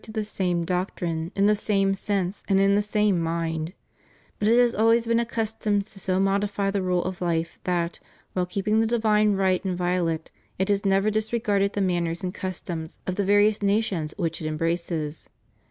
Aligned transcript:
to 0.01 0.11
the 0.11 0.25
same 0.25 0.65
doctrine, 0.65 1.31
in 1.35 1.45
the 1.45 1.53
same 1.53 1.93
sense 1.93 2.41
and 2.47 2.59
in 2.59 2.73
the 2.73 2.81
same 2.81 3.19
mind: 3.21 3.67
^ 3.67 3.73
but 4.39 4.47
it 4.47 4.57
has 4.57 4.73
always 4.73 5.05
been 5.05 5.19
accustomed 5.19 5.85
to 5.85 5.99
so 5.99 6.19
modify 6.19 6.71
the 6.71 6.81
rule 6.81 7.03
of 7.03 7.21
life 7.21 7.59
that, 7.65 7.99
while 8.33 8.47
keeping 8.47 8.79
the 8.79 8.87
divine 8.87 9.35
right 9.35 9.63
in 9.63 9.75
violate, 9.75 10.31
it 10.57 10.69
has 10.69 10.83
never 10.87 11.11
disregarded 11.11 11.73
the 11.73 11.81
manners 11.81 12.23
and 12.23 12.33
customs 12.33 12.99
of 13.05 13.13
the 13.13 13.23
various 13.23 13.61
nations 13.61 14.15
which 14.17 14.41
it 14.41 14.47
embraces. 14.47 15.29